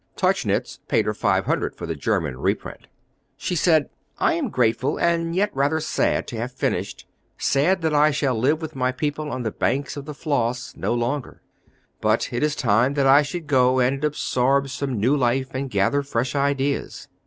Tauchnitz 0.15 0.79
paid 0.87 1.05
her 1.05 1.13
five 1.13 1.45
hundred 1.45 1.75
for 1.75 1.85
the 1.85 1.93
German 1.93 2.39
reprint. 2.39 2.87
She 3.37 3.55
said: 3.55 3.91
"I 4.17 4.33
am 4.33 4.49
grateful 4.49 4.97
and 4.97 5.35
yet 5.35 5.55
rather 5.55 5.79
sad 5.79 6.25
to 6.29 6.37
have 6.37 6.51
finished; 6.51 7.05
sad 7.37 7.83
that 7.83 7.93
I 7.93 8.09
shall 8.09 8.33
live 8.33 8.63
with 8.63 8.75
my 8.75 8.91
people 8.91 9.29
on 9.29 9.43
the 9.43 9.51
banks 9.51 9.95
of 9.95 10.05
the 10.05 10.15
Floss 10.15 10.75
no 10.75 10.95
longer. 10.95 11.43
But 12.01 12.33
it 12.33 12.41
is 12.41 12.55
time 12.55 12.95
that 12.95 13.05
I 13.05 13.21
should 13.21 13.45
go, 13.45 13.77
and 13.77 14.03
absorb 14.03 14.69
some 14.69 14.99
new 14.99 15.15
life 15.15 15.53
and 15.53 15.69
gather 15.69 16.01
fresh 16.01 16.33
ideas." 16.35 17.07